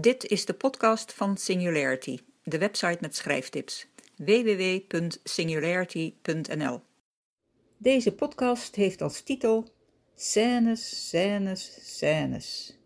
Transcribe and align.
Dit 0.00 0.26
is 0.26 0.44
de 0.44 0.54
podcast 0.54 1.12
van 1.12 1.36
Singularity, 1.36 2.18
de 2.42 2.58
website 2.58 2.98
met 3.00 3.16
schrijftips. 3.16 3.86
www.singularity.nl 4.16 6.80
Deze 7.76 8.14
podcast 8.14 8.74
heeft 8.74 9.02
als 9.02 9.20
titel 9.20 9.68
Scènes, 10.14 11.08
scènes, 11.08 11.78
scènes. 11.96 12.78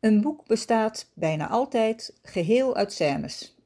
Een 0.00 0.20
boek 0.20 0.46
bestaat 0.46 1.10
bijna 1.14 1.48
altijd 1.48 2.18
geheel 2.22 2.76
uit 2.76 2.92
scènes. 2.92 3.56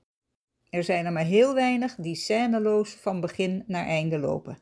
Er 0.70 0.84
zijn 0.84 1.06
er 1.06 1.12
maar 1.12 1.24
heel 1.24 1.54
weinig 1.54 1.94
die 1.94 2.14
scèneloos 2.14 2.90
van 2.90 3.20
begin 3.20 3.64
naar 3.66 3.86
einde 3.86 4.18
lopen. 4.18 4.58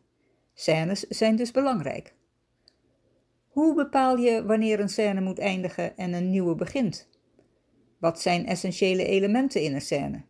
Scènes 0.54 1.00
zijn 1.00 1.36
dus 1.36 1.50
belangrijk. 1.50 2.14
Hoe 3.48 3.74
bepaal 3.74 4.16
je 4.16 4.44
wanneer 4.44 4.80
een 4.80 4.88
scène 4.88 5.20
moet 5.20 5.38
eindigen 5.38 5.96
en 5.96 6.12
een 6.12 6.30
nieuwe 6.30 6.54
begint? 6.54 7.12
Wat 8.04 8.20
zijn 8.20 8.46
essentiële 8.46 9.06
elementen 9.06 9.62
in 9.62 9.74
een 9.74 9.80
scène? 9.80 10.22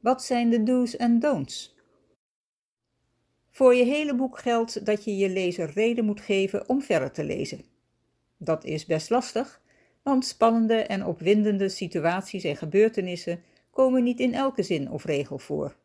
Wat 0.00 0.22
zijn 0.22 0.50
de 0.50 0.62
do's 0.62 0.96
en 0.96 1.18
don'ts? 1.18 1.74
Voor 3.50 3.74
je 3.74 3.84
hele 3.84 4.14
boek 4.14 4.38
geldt 4.38 4.86
dat 4.86 5.04
je 5.04 5.16
je 5.16 5.28
lezer 5.28 5.70
reden 5.70 6.04
moet 6.04 6.20
geven 6.20 6.68
om 6.68 6.82
verder 6.82 7.10
te 7.12 7.24
lezen. 7.24 7.64
Dat 8.36 8.64
is 8.64 8.86
best 8.86 9.10
lastig, 9.10 9.62
want 10.02 10.26
spannende 10.26 10.74
en 10.74 11.04
opwindende 11.04 11.68
situaties 11.68 12.44
en 12.44 12.56
gebeurtenissen 12.56 13.42
komen 13.70 14.02
niet 14.02 14.20
in 14.20 14.34
elke 14.34 14.62
zin 14.62 14.90
of 14.90 15.04
regel 15.04 15.38
voor. 15.38 15.76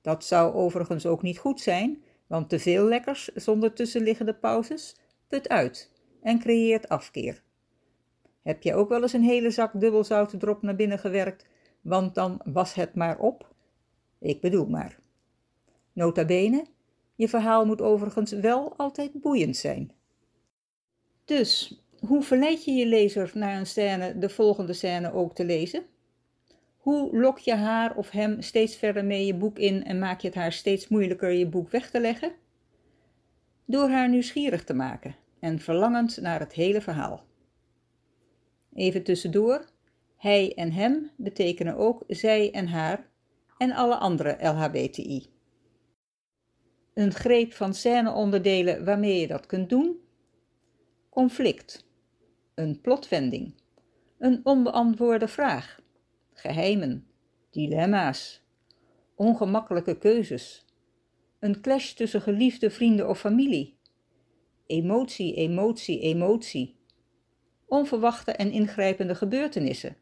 Dat 0.00 0.24
zou 0.24 0.54
overigens 0.54 1.06
ook 1.06 1.22
niet 1.22 1.38
goed 1.38 1.60
zijn, 1.60 2.02
want 2.26 2.48
te 2.48 2.58
veel 2.58 2.84
lekkers 2.84 3.24
zonder 3.34 3.72
tussenliggende 3.72 4.34
pauzes 4.34 4.96
put 5.28 5.48
uit 5.48 5.90
en 6.22 6.38
creëert 6.38 6.88
afkeer. 6.88 7.44
Heb 8.46 8.62
je 8.62 8.74
ook 8.74 8.88
wel 8.88 9.02
eens 9.02 9.12
een 9.12 9.22
hele 9.22 9.50
zak 9.50 9.80
dubbelzoutendrop 9.80 10.62
naar 10.62 10.76
binnen 10.76 10.98
gewerkt, 10.98 11.46
want 11.80 12.14
dan 12.14 12.40
was 12.44 12.74
het 12.74 12.94
maar 12.94 13.18
op? 13.18 13.54
Ik 14.18 14.40
bedoel 14.40 14.66
maar. 14.66 14.98
Nota 15.92 16.24
bene, 16.24 16.64
je 17.14 17.28
verhaal 17.28 17.66
moet 17.66 17.80
overigens 17.80 18.32
wel 18.32 18.76
altijd 18.76 19.12
boeiend 19.12 19.56
zijn. 19.56 19.92
Dus, 21.24 21.82
hoe 22.00 22.22
verleid 22.22 22.64
je 22.64 22.72
je 22.72 22.86
lezer 22.86 23.30
naar 23.34 23.58
een 23.58 23.66
scène 23.66 24.18
de 24.18 24.28
volgende 24.28 24.72
scène 24.72 25.12
ook 25.12 25.34
te 25.34 25.44
lezen? 25.44 25.82
Hoe 26.76 27.18
lok 27.18 27.38
je 27.38 27.54
haar 27.54 27.96
of 27.96 28.10
hem 28.10 28.42
steeds 28.42 28.76
verder 28.76 29.04
mee 29.04 29.26
je 29.26 29.34
boek 29.34 29.58
in 29.58 29.84
en 29.84 29.98
maak 29.98 30.20
je 30.20 30.26
het 30.26 30.36
haar 30.36 30.52
steeds 30.52 30.88
moeilijker 30.88 31.30
je 31.30 31.46
boek 31.46 31.70
weg 31.70 31.90
te 31.90 32.00
leggen? 32.00 32.32
Door 33.64 33.88
haar 33.88 34.08
nieuwsgierig 34.08 34.64
te 34.64 34.74
maken 34.74 35.16
en 35.40 35.58
verlangend 35.58 36.20
naar 36.20 36.40
het 36.40 36.52
hele 36.52 36.80
verhaal. 36.80 37.24
Even 38.76 39.02
tussendoor, 39.02 39.64
hij 40.16 40.54
en 40.54 40.72
hem 40.72 41.10
betekenen 41.16 41.76
ook 41.76 42.04
zij 42.08 42.52
en 42.52 42.66
haar 42.66 43.10
en 43.58 43.72
alle 43.72 43.96
andere 43.96 44.36
LHBTI. 44.40 45.26
Een 46.94 47.12
greep 47.12 47.52
van 47.52 47.74
scèneonderdelen 47.74 48.84
waarmee 48.84 49.20
je 49.20 49.26
dat 49.26 49.46
kunt 49.46 49.68
doen? 49.68 50.00
Conflict, 51.08 51.86
een 52.54 52.80
plotwending, 52.80 53.54
een 54.18 54.40
onbeantwoorde 54.42 55.28
vraag, 55.28 55.80
geheimen, 56.32 57.06
dilemma's, 57.50 58.42
ongemakkelijke 59.14 59.98
keuzes, 59.98 60.64
een 61.38 61.60
clash 61.60 61.92
tussen 61.92 62.20
geliefde 62.22 62.70
vrienden 62.70 63.08
of 63.08 63.18
familie, 63.18 63.78
emotie, 64.66 65.34
emotie, 65.34 66.00
emotie, 66.00 66.75
onverwachte 67.66 68.32
en 68.32 68.52
ingrijpende 68.52 69.14
gebeurtenissen. 69.14 69.96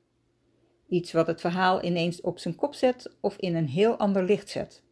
Iets 0.88 1.12
wat 1.12 1.26
het 1.26 1.40
verhaal 1.40 1.84
ineens 1.84 2.20
op 2.20 2.38
zijn 2.38 2.54
kop 2.54 2.74
zet 2.74 3.16
of 3.20 3.36
in 3.36 3.54
een 3.54 3.68
heel 3.68 3.96
ander 3.96 4.24
licht 4.24 4.48
zet. 4.50 4.82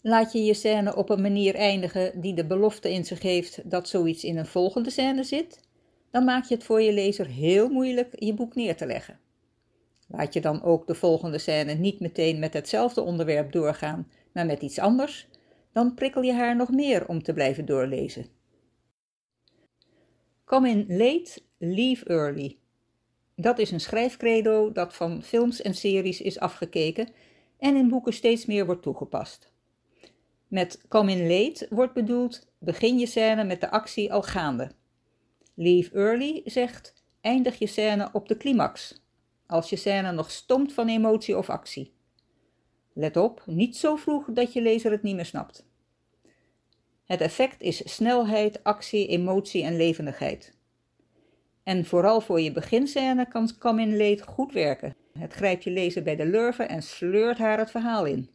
Laat 0.00 0.32
je 0.32 0.44
je 0.44 0.54
scène 0.54 0.96
op 0.96 1.10
een 1.10 1.22
manier 1.22 1.54
eindigen 1.54 2.20
die 2.20 2.34
de 2.34 2.46
belofte 2.46 2.92
in 2.92 3.04
zich 3.04 3.22
heeft 3.22 3.70
dat 3.70 3.88
zoiets 3.88 4.24
in 4.24 4.36
een 4.36 4.46
volgende 4.46 4.90
scène 4.90 5.24
zit, 5.24 5.60
dan 6.10 6.24
maak 6.24 6.44
je 6.44 6.54
het 6.54 6.64
voor 6.64 6.80
je 6.80 6.92
lezer 6.92 7.26
heel 7.26 7.68
moeilijk 7.68 8.14
je 8.18 8.34
boek 8.34 8.54
neer 8.54 8.76
te 8.76 8.86
leggen. 8.86 9.18
Laat 10.08 10.32
je 10.32 10.40
dan 10.40 10.62
ook 10.62 10.86
de 10.86 10.94
volgende 10.94 11.38
scène 11.38 11.74
niet 11.74 12.00
meteen 12.00 12.38
met 12.38 12.52
hetzelfde 12.52 13.00
onderwerp 13.00 13.52
doorgaan, 13.52 14.08
maar 14.32 14.46
met 14.46 14.62
iets 14.62 14.78
anders, 14.78 15.28
dan 15.72 15.94
prikkel 15.94 16.22
je 16.22 16.32
haar 16.32 16.56
nog 16.56 16.70
meer 16.70 17.08
om 17.08 17.22
te 17.22 17.32
blijven 17.32 17.64
doorlezen. 17.64 18.26
Come 20.52 20.68
in 20.68 20.84
late, 20.88 21.42
leave 21.58 22.04
early. 22.06 22.58
Dat 23.36 23.58
is 23.58 23.70
een 23.70 23.80
schrijfcredo 23.80 24.72
dat 24.72 24.94
van 24.94 25.22
films 25.22 25.62
en 25.62 25.74
series 25.74 26.20
is 26.20 26.38
afgekeken 26.38 27.08
en 27.58 27.76
in 27.76 27.88
boeken 27.88 28.12
steeds 28.12 28.46
meer 28.46 28.66
wordt 28.66 28.82
toegepast. 28.82 29.52
Met 30.48 30.80
come 30.88 31.10
in 31.10 31.28
late 31.28 31.66
wordt 31.70 31.92
bedoeld 31.92 32.46
begin 32.58 32.98
je 32.98 33.06
scène 33.06 33.44
met 33.44 33.60
de 33.60 33.70
actie 33.70 34.12
al 34.12 34.22
gaande. 34.22 34.70
Leave 35.54 35.94
early 35.94 36.42
zegt 36.44 36.94
eindig 37.20 37.58
je 37.58 37.66
scène 37.66 38.08
op 38.12 38.28
de 38.28 38.36
climax, 38.36 39.00
als 39.46 39.70
je 39.70 39.76
scène 39.76 40.12
nog 40.12 40.30
stomt 40.30 40.72
van 40.72 40.88
emotie 40.88 41.38
of 41.38 41.50
actie. 41.50 41.92
Let 42.92 43.16
op, 43.16 43.42
niet 43.46 43.76
zo 43.76 43.96
vroeg 43.96 44.26
dat 44.30 44.52
je 44.52 44.62
lezer 44.62 44.90
het 44.90 45.02
niet 45.02 45.16
meer 45.16 45.26
snapt. 45.26 45.70
Het 47.04 47.20
effect 47.20 47.60
is 47.60 47.94
snelheid, 47.94 48.64
actie, 48.64 49.06
emotie 49.06 49.64
en 49.64 49.76
levendigheid. 49.76 50.54
En 51.62 51.84
vooral 51.84 52.20
voor 52.20 52.40
je 52.40 52.52
beginscène 52.52 53.28
kan 53.28 53.50
Come 53.58 53.96
Late 53.96 54.22
goed 54.22 54.52
werken. 54.52 54.96
Het 55.18 55.32
grijpt 55.32 55.64
je 55.64 55.70
lezer 55.70 56.02
bij 56.02 56.16
de 56.16 56.26
lurven 56.26 56.68
en 56.68 56.82
sleurt 56.82 57.38
haar 57.38 57.58
het 57.58 57.70
verhaal 57.70 58.04
in. 58.04 58.30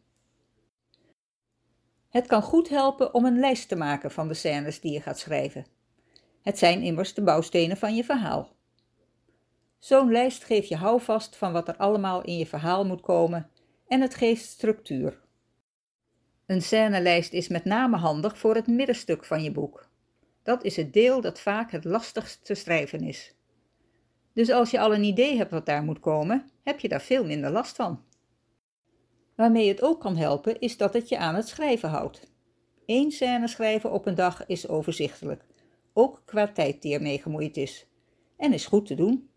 Het 2.09 2.27
kan 2.27 2.41
goed 2.41 2.69
helpen 2.69 3.13
om 3.13 3.25
een 3.25 3.39
lijst 3.39 3.67
te 3.69 3.75
maken 3.75 4.11
van 4.11 4.27
de 4.27 4.33
scènes 4.33 4.79
die 4.79 4.91
je 4.91 5.01
gaat 5.01 5.19
schrijven. 5.19 5.66
Het 6.41 6.57
zijn 6.57 6.81
immers 6.81 7.13
de 7.13 7.23
bouwstenen 7.23 7.77
van 7.77 7.95
je 7.95 8.03
verhaal. 8.03 8.56
Zo'n 9.79 10.11
lijst 10.11 10.44
geeft 10.44 10.67
je 10.67 10.75
houvast 10.75 11.35
van 11.35 11.51
wat 11.51 11.67
er 11.67 11.77
allemaal 11.77 12.22
in 12.22 12.38
je 12.38 12.45
verhaal 12.45 12.85
moet 12.85 13.01
komen 13.01 13.50
en 13.88 14.01
het 14.01 14.16
geeft 14.16 14.45
structuur. 14.45 15.22
Een 16.47 16.61
scènelijst 16.61 17.33
is 17.33 17.47
met 17.47 17.65
name 17.65 17.97
handig 17.97 18.37
voor 18.37 18.55
het 18.55 18.67
middenstuk 18.67 19.25
van 19.25 19.43
je 19.43 19.51
boek. 19.51 19.89
Dat 20.43 20.63
is 20.63 20.75
het 20.75 20.93
deel 20.93 21.21
dat 21.21 21.39
vaak 21.39 21.71
het 21.71 21.83
lastigst 21.83 22.45
te 22.45 22.53
schrijven 22.53 23.01
is. 23.03 23.35
Dus 24.33 24.51
als 24.51 24.71
je 24.71 24.79
al 24.79 24.93
een 24.93 25.03
idee 25.03 25.37
hebt 25.37 25.51
wat 25.51 25.65
daar 25.65 25.83
moet 25.83 25.99
komen, 25.99 26.49
heb 26.63 26.79
je 26.79 26.87
daar 26.87 27.01
veel 27.01 27.25
minder 27.25 27.51
last 27.51 27.75
van. 27.75 28.03
Waarmee 29.35 29.67
het 29.67 29.81
ook 29.81 29.99
kan 29.99 30.17
helpen, 30.17 30.59
is 30.59 30.77
dat 30.77 30.93
het 30.93 31.09
je 31.09 31.17
aan 31.17 31.35
het 31.35 31.47
schrijven 31.47 31.89
houdt. 31.89 32.31
Eén 32.85 33.11
scène 33.11 33.47
schrijven 33.47 33.91
op 33.91 34.05
een 34.05 34.15
dag 34.15 34.45
is 34.45 34.67
overzichtelijk, 34.67 35.45
ook 35.93 36.21
qua 36.25 36.47
tijd 36.47 36.81
die 36.81 36.93
ermee 36.93 37.21
gemoeid 37.21 37.57
is, 37.57 37.87
en 38.37 38.53
is 38.53 38.65
goed 38.65 38.85
te 38.85 38.95
doen. 38.95 39.29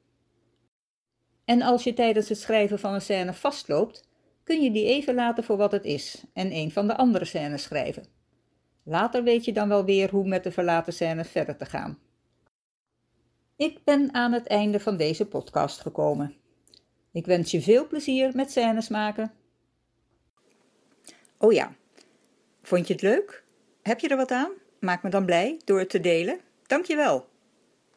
En 1.45 1.63
als 1.63 1.85
je 1.85 1.93
tijdens 1.93 2.29
het 2.29 2.39
schrijven 2.39 2.79
van 2.79 2.95
een 2.95 3.01
scène 3.01 3.35
vastloopt, 3.35 4.09
kun 4.51 4.63
je 4.63 4.71
die 4.71 4.87
even 4.87 5.15
laten 5.15 5.45
voor 5.45 5.57
wat 5.57 5.73
het 5.73 5.85
is 5.85 6.25
en 6.33 6.53
een 6.53 6.71
van 6.71 6.87
de 6.87 6.97
andere 6.97 7.25
scènes 7.25 7.63
schrijven. 7.63 8.05
Later 8.83 9.23
weet 9.23 9.45
je 9.45 9.53
dan 9.53 9.69
wel 9.69 9.85
weer 9.85 10.11
hoe 10.11 10.29
met 10.29 10.45
de 10.45 10.53
verlaten 10.53 10.93
scènes 10.93 11.29
verder 11.29 11.57
te 11.57 11.65
gaan. 11.65 11.99
Ik 13.57 13.85
ben 13.85 14.15
aan 14.15 14.33
het 14.33 14.47
einde 14.47 14.81
van 14.81 14.97
deze 14.97 15.27
podcast 15.27 15.81
gekomen. 15.81 16.35
Ik 17.13 17.27
wens 17.27 17.51
je 17.51 17.63
veel 17.63 17.87
plezier 17.87 18.31
met 18.35 18.51
scènes 18.51 18.89
maken. 18.89 19.33
Oh 21.39 21.53
ja, 21.53 21.75
vond 22.63 22.87
je 22.87 22.93
het 22.93 23.03
leuk? 23.03 23.45
Heb 23.83 24.01
je 24.01 24.09
er 24.09 24.17
wat 24.17 24.31
aan? 24.31 24.51
Maak 24.81 25.03
me 25.03 25.11
dan 25.11 25.25
blij 25.25 25.61
door 25.65 25.79
het 25.79 25.91
te 25.91 26.01
delen. 26.01 26.41
Dank 26.67 26.85
je 26.85 26.97
wel. 26.97 27.30